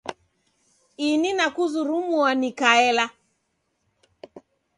Ini 1.09 1.29
nakuzurumua 1.37 2.31
nikaela. 2.39 3.05